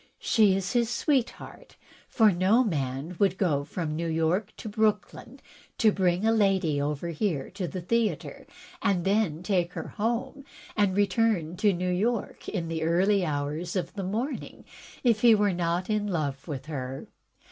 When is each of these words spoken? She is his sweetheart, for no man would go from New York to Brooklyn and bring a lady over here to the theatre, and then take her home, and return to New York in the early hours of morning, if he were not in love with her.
She 0.17 0.55
is 0.55 0.71
his 0.73 0.89
sweetheart, 0.89 1.75
for 2.07 2.31
no 2.31 2.63
man 2.63 3.15
would 3.19 3.37
go 3.37 3.63
from 3.63 3.95
New 3.95 4.07
York 4.07 4.51
to 4.57 4.67
Brooklyn 4.67 5.39
and 5.83 5.93
bring 5.95 6.25
a 6.25 6.31
lady 6.31 6.81
over 6.81 7.09
here 7.09 7.51
to 7.51 7.67
the 7.67 7.81
theatre, 7.81 8.47
and 8.81 9.05
then 9.05 9.43
take 9.43 9.73
her 9.73 9.89
home, 9.89 10.43
and 10.75 10.97
return 10.97 11.55
to 11.57 11.71
New 11.71 11.91
York 11.91 12.49
in 12.49 12.67
the 12.67 12.81
early 12.81 13.23
hours 13.23 13.75
of 13.75 13.95
morning, 13.95 14.65
if 15.03 15.21
he 15.21 15.35
were 15.35 15.53
not 15.53 15.87
in 15.87 16.07
love 16.07 16.47
with 16.47 16.65
her. 16.65 17.05